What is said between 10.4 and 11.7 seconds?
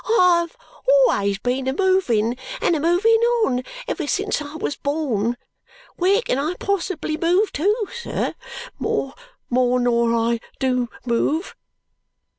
do move!"